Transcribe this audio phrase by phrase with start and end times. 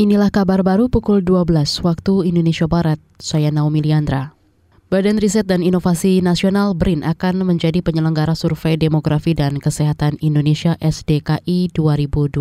[0.00, 2.96] Inilah kabar baru pukul 12 waktu Indonesia Barat.
[3.20, 4.32] Saya Naomi Liandra.
[4.88, 11.68] Badan Riset dan Inovasi Nasional BRIN akan menjadi penyelenggara survei demografi dan kesehatan Indonesia SDKI
[11.76, 12.32] 2022.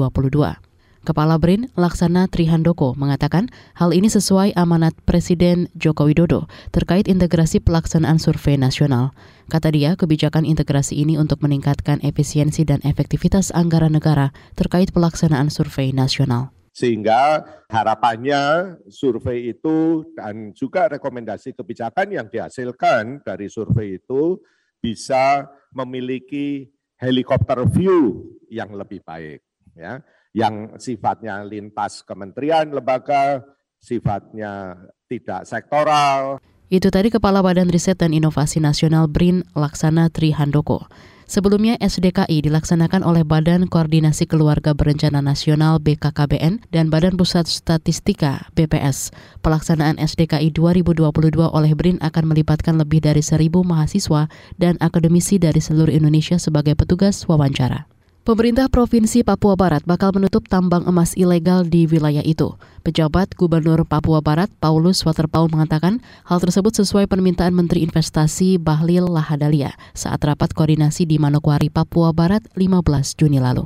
[1.04, 8.24] Kepala BRIN, Laksana Trihandoko, mengatakan hal ini sesuai amanat Presiden Joko Widodo terkait integrasi pelaksanaan
[8.24, 9.12] survei nasional.
[9.52, 15.92] Kata dia, kebijakan integrasi ini untuk meningkatkan efisiensi dan efektivitas anggaran negara terkait pelaksanaan survei
[15.92, 16.56] nasional.
[16.80, 24.40] Sehingga harapannya survei itu dan juga rekomendasi kebijakan yang dihasilkan dari survei itu
[24.80, 25.44] bisa
[25.76, 29.44] memiliki helikopter view yang lebih baik
[29.76, 30.04] ya
[30.36, 33.44] yang sifatnya lintas kementerian lembaga
[33.80, 34.76] sifatnya
[35.08, 40.86] tidak sektoral itu tadi Kepala Badan Riset dan Inovasi Nasional BRIN Laksana Trihandoko.
[41.30, 49.14] Sebelumnya SDKI dilaksanakan oleh Badan Koordinasi Keluarga Berencana Nasional BKKBN dan Badan Pusat Statistika BPS.
[49.46, 51.14] Pelaksanaan SDKI 2022
[51.46, 54.26] oleh BRIN akan melibatkan lebih dari seribu mahasiswa
[54.58, 57.99] dan akademisi dari seluruh Indonesia sebagai petugas wawancara.
[58.30, 62.54] Pemerintah Provinsi Papua Barat bakal menutup tambang emas ilegal di wilayah itu.
[62.86, 65.98] Pejabat Gubernur Papua Barat, Paulus Waterpau mengatakan
[66.30, 72.46] hal tersebut sesuai permintaan Menteri Investasi Bahlil Lahadalia saat rapat koordinasi di Manokwari, Papua Barat
[72.54, 73.66] 15 Juni lalu.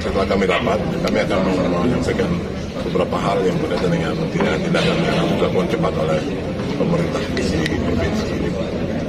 [0.00, 2.30] Setelah kami rapat, kami akan menyampaikan
[2.88, 6.20] beberapa hal yang berkaitan dengan tindakan yang dilakukan cepat oleh
[6.80, 8.50] pemerintah di provinsi ini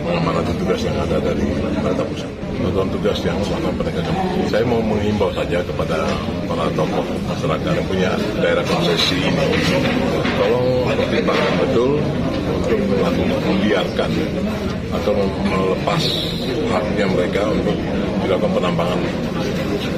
[0.03, 4.15] mengamanati tugas yang ada dari pemerintah pusat melakukan tugas yang melakukan penegakan
[4.51, 5.97] Saya mau mengimbau saja kepada
[6.45, 9.47] para tokoh masyarakat yang punya daerah konsesi ini,
[10.35, 11.91] tolong pertimbangkan betul
[12.49, 14.11] untuk melakukan membiarkan
[14.89, 15.13] atau
[15.45, 16.03] melepas
[16.69, 17.77] haknya mereka untuk
[18.25, 18.99] dilakukan penambangan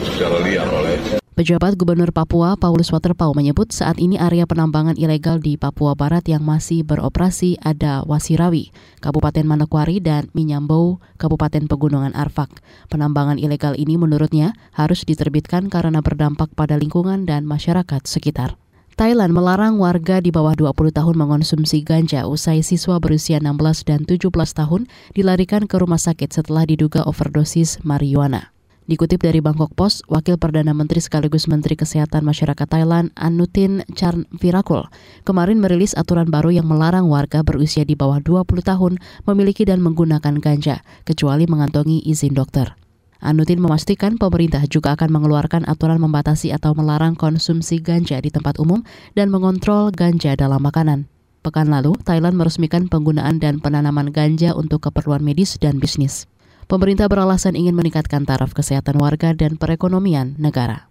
[0.06, 5.56] secara liar oleh Pejabat Gubernur Papua Paulus Waterpau menyebut saat ini area penambangan ilegal di
[5.56, 12.60] Papua Barat yang masih beroperasi ada Wasirawi, Kabupaten Manokwari, dan Minyambau, Kabupaten Pegunungan Arfak.
[12.92, 18.60] Penambangan ilegal ini menurutnya harus diterbitkan karena berdampak pada lingkungan dan masyarakat sekitar.
[19.00, 24.28] Thailand melarang warga di bawah 20 tahun mengonsumsi ganja usai siswa berusia 16 dan 17
[24.36, 24.84] tahun
[25.16, 28.52] dilarikan ke rumah sakit setelah diduga overdosis marijuana.
[28.92, 33.88] Dikutip dari Bangkok Post, Wakil Perdana Menteri sekaligus Menteri Kesehatan Masyarakat Thailand Anutin
[34.36, 34.84] Virakul
[35.24, 40.44] kemarin merilis aturan baru yang melarang warga berusia di bawah 20 tahun memiliki dan menggunakan
[40.44, 42.76] ganja, kecuali mengantongi izin dokter.
[43.24, 48.84] Anutin memastikan pemerintah juga akan mengeluarkan aturan membatasi atau melarang konsumsi ganja di tempat umum
[49.16, 51.08] dan mengontrol ganja dalam makanan.
[51.48, 56.28] Pekan lalu, Thailand meresmikan penggunaan dan penanaman ganja untuk keperluan medis dan bisnis.
[56.72, 60.88] Pemerintah beralasan ingin meningkatkan taraf kesehatan warga dan perekonomian negara.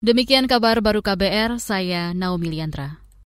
[0.00, 2.99] Demikian kabar baru KBR, saya Naomi Liandra.